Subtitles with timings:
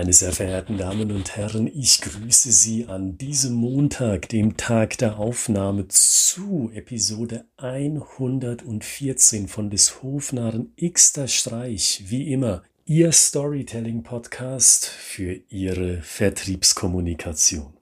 [0.00, 5.18] Meine sehr verehrten Damen und Herren, ich grüße Sie an diesem Montag, dem Tag der
[5.18, 12.04] Aufnahme zu Episode 114 von des Hofnarren Xter Streich.
[12.06, 17.74] Wie immer, Ihr Storytelling-Podcast für Ihre Vertriebskommunikation.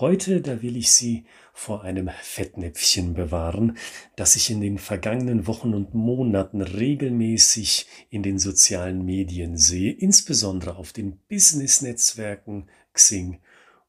[0.00, 3.76] Heute, da will ich Sie vor einem Fettnäpfchen bewahren,
[4.16, 10.76] das ich in den vergangenen Wochen und Monaten regelmäßig in den sozialen Medien sehe, insbesondere
[10.76, 13.40] auf den Business-Netzwerken Xing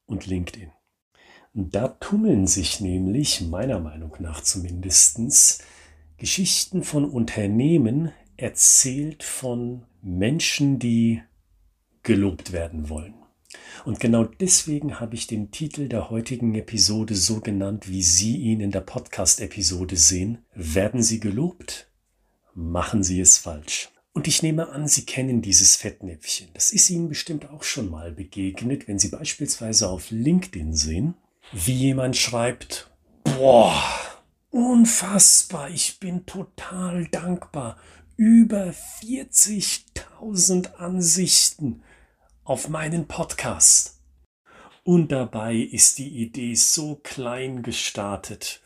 [0.05, 0.71] und LinkedIn.
[1.53, 5.63] Da tummeln sich nämlich, meiner Meinung nach zumindest,
[6.17, 11.21] Geschichten von Unternehmen, erzählt von Menschen, die
[12.03, 13.20] gelobt werden wollen.
[13.85, 18.59] Und genau deswegen habe ich den Titel der heutigen Episode so genannt, wie Sie ihn
[18.61, 20.39] in der Podcast-Episode sehen.
[20.53, 21.87] Werden Sie gelobt?
[22.53, 23.89] Machen Sie es falsch.
[24.13, 26.49] Und ich nehme an, Sie kennen dieses Fettnäpfchen.
[26.53, 31.15] Das ist Ihnen bestimmt auch schon mal begegnet, wenn Sie beispielsweise auf LinkedIn sehen,
[31.53, 32.91] wie jemand schreibt,
[33.23, 33.81] boah,
[34.49, 37.77] unfassbar, ich bin total dankbar.
[38.17, 41.81] Über 40.000 Ansichten
[42.51, 44.01] auf meinen Podcast.
[44.83, 48.61] Und dabei ist die Idee so klein gestartet.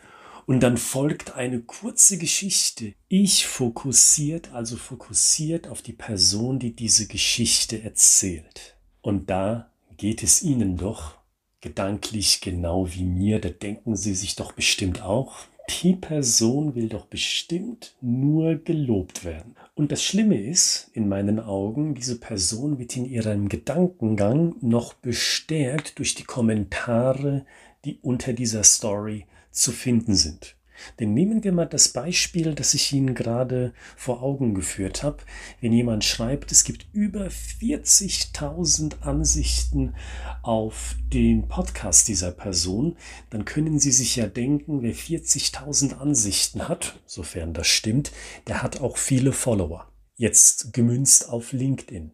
[0.47, 2.95] Und dann folgt eine kurze Geschichte.
[3.09, 8.75] Ich fokussiert, also fokussiert auf die Person, die diese Geschichte erzählt.
[9.01, 11.19] Und da geht es Ihnen doch
[11.61, 13.39] gedanklich genau wie mir.
[13.39, 19.55] Da denken Sie sich doch bestimmt auch, die Person will doch bestimmt nur gelobt werden.
[19.73, 25.99] Und das Schlimme ist, in meinen Augen, diese Person wird in ihrem Gedankengang noch bestärkt
[25.99, 27.45] durch die Kommentare,
[27.83, 30.55] die unter dieser Story zu finden sind.
[30.99, 35.17] Denn nehmen wir mal das Beispiel, das ich Ihnen gerade vor Augen geführt habe.
[35.61, 39.95] Wenn jemand schreibt, es gibt über 40.000 Ansichten
[40.41, 42.97] auf den Podcast dieser Person,
[43.29, 48.11] dann können Sie sich ja denken, wer 40.000 Ansichten hat, sofern das stimmt,
[48.47, 49.87] der hat auch viele Follower.
[50.15, 52.13] Jetzt gemünzt auf LinkedIn.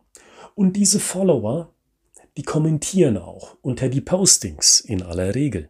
[0.56, 1.74] Und diese Follower,
[2.38, 5.70] die kommentieren auch unter die Postings in aller Regel.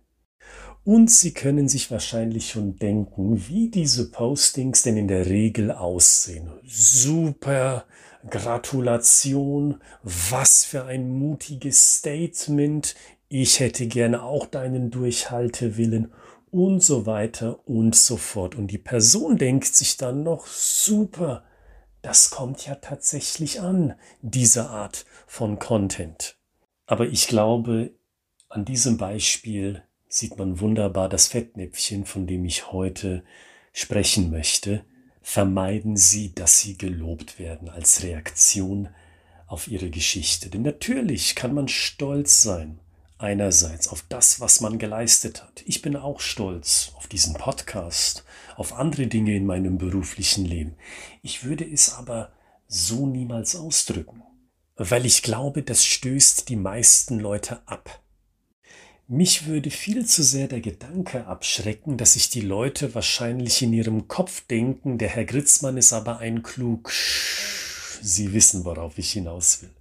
[0.83, 6.49] Und Sie können sich wahrscheinlich schon denken, wie diese Postings denn in der Regel aussehen.
[6.65, 7.85] Super,
[8.27, 12.95] Gratulation, was für ein mutiges Statement,
[13.29, 16.11] ich hätte gerne auch deinen Durchhaltewillen
[16.49, 18.55] und so weiter und so fort.
[18.55, 21.43] Und die Person denkt sich dann noch, super,
[22.01, 26.37] das kommt ja tatsächlich an, diese Art von Content.
[26.87, 27.91] Aber ich glaube,
[28.49, 33.23] an diesem Beispiel sieht man wunderbar das Fettnäpfchen, von dem ich heute
[33.71, 34.83] sprechen möchte.
[35.21, 38.89] Vermeiden Sie, dass Sie gelobt werden als Reaktion
[39.47, 40.49] auf Ihre Geschichte.
[40.49, 42.79] Denn natürlich kann man stolz sein,
[43.19, 45.63] einerseits auf das, was man geleistet hat.
[45.65, 48.25] Ich bin auch stolz auf diesen Podcast,
[48.57, 50.75] auf andere Dinge in meinem beruflichen Leben.
[51.21, 52.33] Ich würde es aber
[52.67, 54.23] so niemals ausdrücken,
[54.75, 58.01] weil ich glaube, das stößt die meisten Leute ab.
[59.13, 64.07] Mich würde viel zu sehr der Gedanke abschrecken, dass sich die Leute wahrscheinlich in ihrem
[64.07, 66.89] Kopf denken, der Herr Gritzmann ist aber ein klug.
[68.01, 69.71] Sie wissen, worauf ich hinaus will.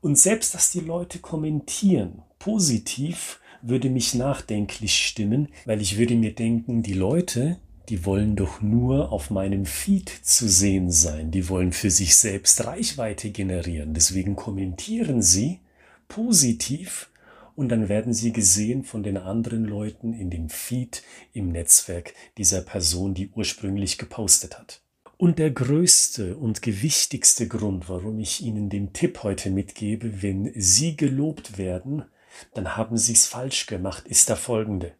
[0.00, 6.32] Und selbst, dass die Leute kommentieren, positiv, würde mich nachdenklich stimmen, weil ich würde mir
[6.32, 11.72] denken, die Leute, die wollen doch nur auf meinem Feed zu sehen sein, die wollen
[11.72, 15.58] für sich selbst Reichweite generieren, deswegen kommentieren sie
[16.06, 17.08] positiv,
[17.56, 22.62] und dann werden sie gesehen von den anderen Leuten in dem Feed im Netzwerk dieser
[22.62, 24.80] Person, die ursprünglich gepostet hat.
[25.16, 30.96] Und der größte und gewichtigste Grund, warum ich Ihnen den Tipp heute mitgebe, wenn Sie
[30.96, 32.04] gelobt werden,
[32.52, 34.92] dann haben Sie es falsch gemacht, ist der folgende.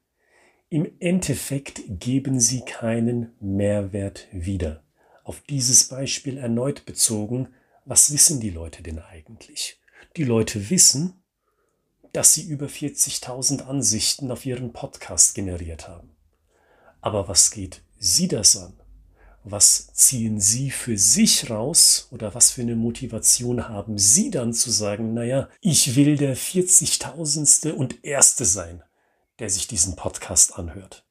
[0.69, 4.82] Im Endeffekt geben Sie keinen Mehrwert wieder.
[5.25, 7.49] Auf dieses Beispiel erneut bezogen,
[7.84, 9.81] was wissen die Leute denn eigentlich?
[10.17, 11.24] Die Leute wissen,
[12.14, 16.11] dass sie über 40.000 Ansichten auf ihren Podcast generiert haben.
[17.00, 18.72] Aber was geht Sie das an?
[19.43, 24.70] Was ziehen Sie für sich raus oder was für eine Motivation haben Sie dann zu
[24.70, 27.72] sagen, naja, ich will der 40.000.
[27.72, 28.82] und Erste sein,
[29.40, 31.05] der sich diesen Podcast anhört.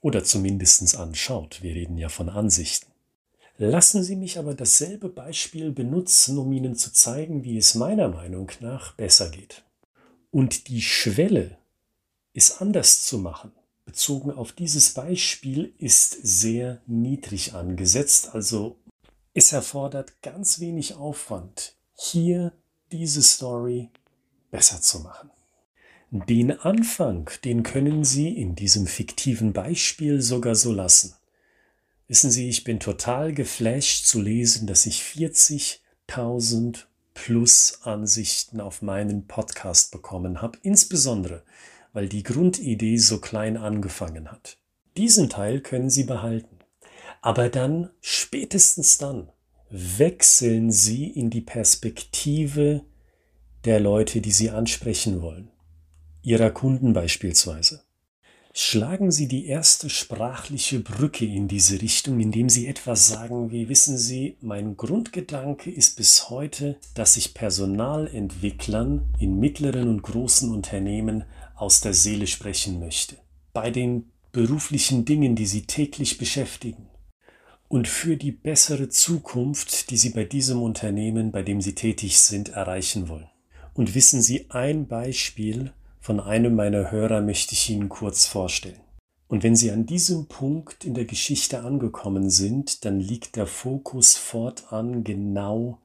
[0.00, 1.60] Oder zumindest anschaut.
[1.60, 2.92] Wir reden ja von Ansichten.
[3.58, 8.50] Lassen Sie mich aber dasselbe Beispiel benutzen, um Ihnen zu zeigen, wie es meiner Meinung
[8.60, 9.64] nach besser geht.
[10.30, 11.58] Und die Schwelle,
[12.34, 13.52] es anders zu machen,
[13.84, 18.34] bezogen auf dieses Beispiel, ist sehr niedrig angesetzt.
[18.34, 18.78] Also
[19.34, 22.52] es erfordert ganz wenig Aufwand, hier
[22.92, 23.90] diese Story
[24.50, 25.30] besser zu machen.
[26.12, 31.14] Den Anfang, den können Sie in diesem fiktiven Beispiel sogar so lassen.
[32.08, 36.86] Wissen Sie, ich bin total geflasht zu lesen, dass ich 40.000
[37.22, 41.42] plus Ansichten auf meinen Podcast bekommen habe, insbesondere
[41.92, 44.56] weil die Grundidee so klein angefangen hat.
[44.96, 46.60] Diesen Teil können Sie behalten.
[47.20, 49.28] Aber dann, spätestens dann,
[49.68, 52.84] wechseln Sie in die Perspektive
[53.66, 55.50] der Leute, die Sie ansprechen wollen.
[56.22, 57.82] Ihrer Kunden beispielsweise.
[58.52, 63.96] Schlagen Sie die erste sprachliche Brücke in diese Richtung, indem Sie etwas sagen wie, wissen
[63.96, 71.24] Sie, mein Grundgedanke ist bis heute, dass ich Personalentwicklern in mittleren und großen Unternehmen
[71.54, 73.18] aus der Seele sprechen möchte.
[73.52, 76.88] Bei den beruflichen Dingen, die Sie täglich beschäftigen.
[77.68, 82.48] Und für die bessere Zukunft, die Sie bei diesem Unternehmen, bei dem Sie tätig sind,
[82.48, 83.30] erreichen wollen.
[83.74, 88.80] Und wissen Sie ein Beispiel, von einem meiner Hörer möchte ich Ihnen kurz vorstellen.
[89.28, 94.16] Und wenn Sie an diesem Punkt in der Geschichte angekommen sind, dann liegt der Fokus
[94.16, 95.78] fortan genau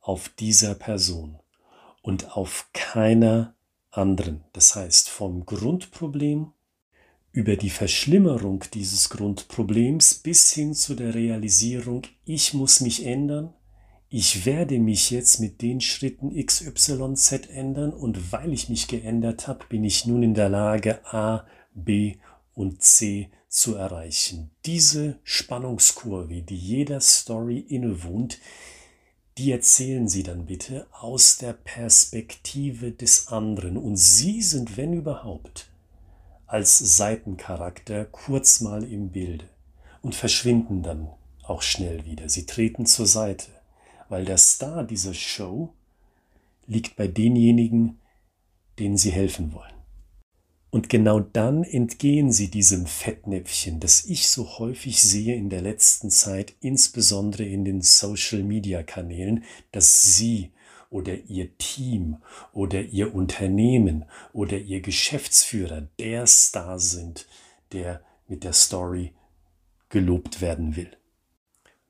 [0.00, 1.36] auf dieser Person
[2.02, 3.54] und auf keiner
[3.90, 4.44] anderen.
[4.52, 6.52] Das heißt, vom Grundproblem
[7.32, 13.54] über die Verschlimmerung dieses Grundproblems bis hin zu der Realisierung, ich muss mich ändern,
[14.14, 19.64] ich werde mich jetzt mit den Schritten XYZ ändern und weil ich mich geändert habe,
[19.70, 22.16] bin ich nun in der Lage, A, B
[22.52, 24.50] und C zu erreichen.
[24.66, 28.38] Diese Spannungskurve, die jeder Story innewohnt,
[29.38, 35.70] die erzählen Sie dann bitte aus der Perspektive des anderen und Sie sind, wenn überhaupt,
[36.46, 39.46] als Seitencharakter kurz mal im Bilde
[40.02, 41.08] und verschwinden dann
[41.44, 42.28] auch schnell wieder.
[42.28, 43.61] Sie treten zur Seite
[44.12, 45.72] weil der Star dieser Show
[46.66, 47.98] liegt bei denjenigen,
[48.78, 49.72] denen sie helfen wollen.
[50.68, 56.10] Und genau dann entgehen sie diesem Fettnäpfchen, das ich so häufig sehe in der letzten
[56.10, 60.50] Zeit, insbesondere in den Social-Media-Kanälen, dass sie
[60.90, 62.18] oder ihr Team
[62.52, 64.04] oder ihr Unternehmen
[64.34, 67.26] oder ihr Geschäftsführer der Star sind,
[67.72, 69.14] der mit der Story
[69.88, 70.98] gelobt werden will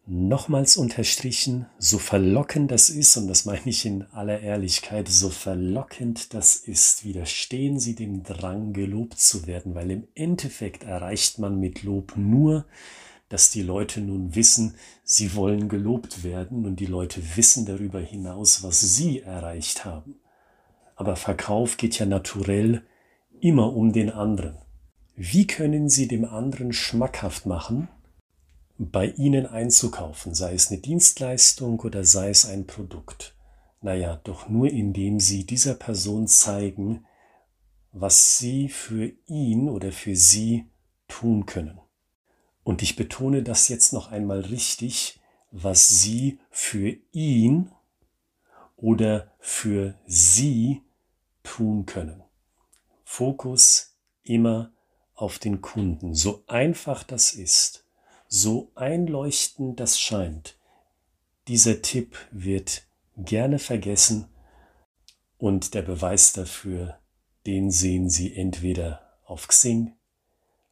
[0.07, 6.35] nochmals unterstrichen, so verlockend das ist, und das meine ich in aller Ehrlichkeit, so verlockend
[6.35, 11.83] das ist, widerstehen Sie dem Drang, gelobt zu werden, weil im Endeffekt erreicht man mit
[11.83, 12.67] Lob nur,
[13.29, 18.63] dass die Leute nun wissen, sie wollen gelobt werden und die Leute wissen darüber hinaus,
[18.63, 20.17] was sie erreicht haben.
[20.97, 22.83] Aber Verkauf geht ja naturell
[23.41, 24.59] immer um den anderen.
[25.17, 27.89] Wie können Sie dem anderen schmackhaft machen,
[28.91, 33.37] bei Ihnen einzukaufen, sei es eine Dienstleistung oder sei es ein Produkt.
[33.81, 37.05] Naja, doch nur indem Sie dieser Person zeigen,
[37.93, 40.67] was Sie für ihn oder für sie
[41.09, 41.79] tun können.
[42.65, 45.21] Und ich betone das jetzt noch einmal richtig,
[45.51, 47.71] was Sie für ihn
[48.77, 50.83] oder für sie
[51.43, 52.23] tun können.
[53.05, 54.73] Fokus immer
[55.15, 56.15] auf den Kunden.
[56.15, 57.82] So einfach das ist
[58.35, 60.57] so einleuchtend das scheint,
[61.49, 64.27] dieser Tipp wird gerne vergessen
[65.37, 66.99] und der Beweis dafür,
[67.45, 69.93] den sehen Sie entweder auf Xing,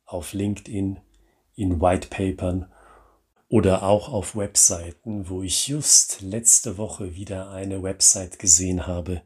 [0.07, 1.00] auf LinkedIn,
[1.55, 2.73] in Whitepapern
[3.50, 9.21] oder auch auf Webseiten, wo ich just letzte Woche wieder eine Website gesehen habe,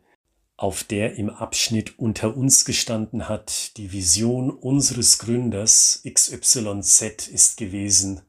[0.57, 8.23] auf der im Abschnitt unter uns gestanden hat, die Vision unseres Gründers XYZ ist gewesen.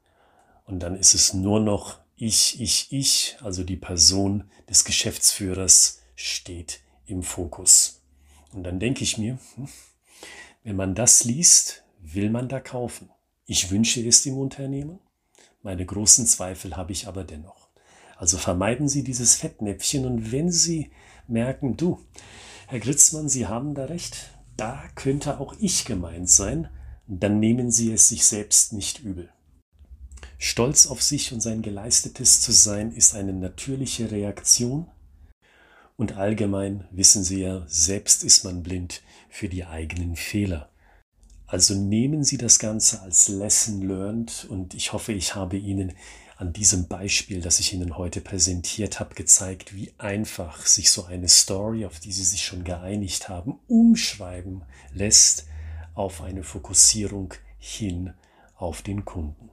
[0.65, 6.79] Und dann ist es nur noch ich, ich, ich, also die Person des Geschäftsführers steht
[7.05, 8.01] im Fokus.
[8.53, 9.67] Und dann denke ich mir, hm,
[10.63, 13.09] wenn man das liest, will man da kaufen.
[13.45, 14.99] Ich wünsche es dem Unternehmen.
[15.61, 17.64] Meine großen Zweifel habe ich aber dennoch.
[18.17, 20.91] Also vermeiden Sie dieses Fettnäpfchen und wenn Sie
[21.27, 21.99] merken, du,
[22.67, 26.69] Herr Gritzmann, Sie haben da recht, da könnte auch ich gemeint sein,
[27.07, 29.29] dann nehmen Sie es sich selbst nicht übel.
[30.37, 34.87] Stolz auf sich und sein Geleistetes zu sein, ist eine natürliche Reaktion.
[35.97, 40.69] Und allgemein wissen Sie ja, selbst ist man blind für die eigenen Fehler.
[41.47, 45.93] Also nehmen Sie das Ganze als Lesson learned und ich hoffe, ich habe Ihnen
[46.37, 51.29] an diesem Beispiel, das ich Ihnen heute präsentiert habe, gezeigt, wie einfach sich so eine
[51.29, 54.63] Story, auf die Sie sich schon geeinigt haben, umschreiben
[54.93, 55.45] lässt
[55.93, 58.13] auf eine Fokussierung hin
[58.55, 59.49] auf den Kunden.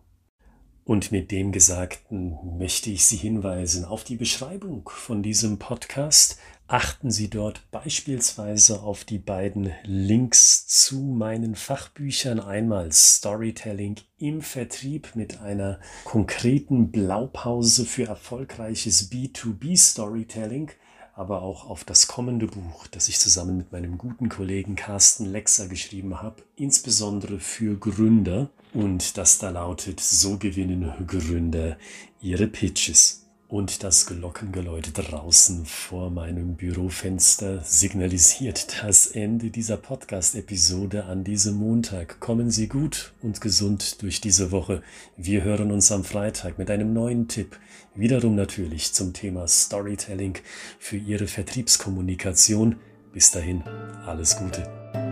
[0.84, 6.38] Und mit dem Gesagten möchte ich Sie hinweisen auf die Beschreibung von diesem Podcast.
[6.66, 12.40] Achten Sie dort beispielsweise auf die beiden Links zu meinen Fachbüchern.
[12.40, 20.72] Einmal Storytelling im Vertrieb mit einer konkreten Blaupause für erfolgreiches B2B Storytelling
[21.14, 25.68] aber auch auf das kommende Buch, das ich zusammen mit meinem guten Kollegen Carsten Lexer
[25.68, 28.50] geschrieben habe, insbesondere für Gründer.
[28.72, 31.76] Und das da lautet, so gewinnen Gründer
[32.22, 33.21] ihre Pitches.
[33.52, 42.18] Und das Glockengeläute draußen vor meinem Bürofenster signalisiert das Ende dieser Podcast-Episode an diesem Montag.
[42.18, 44.82] Kommen Sie gut und gesund durch diese Woche.
[45.18, 47.58] Wir hören uns am Freitag mit einem neuen Tipp.
[47.94, 50.38] Wiederum natürlich zum Thema Storytelling
[50.78, 52.76] für Ihre Vertriebskommunikation.
[53.12, 53.64] Bis dahin,
[54.06, 55.11] alles Gute.